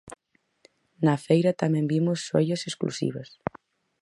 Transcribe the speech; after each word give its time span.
Na 1.05 1.15
feira 1.25 1.57
tamén 1.61 1.85
vimos 1.93 2.19
xoias 2.27 2.61
exclusivas. 2.69 3.29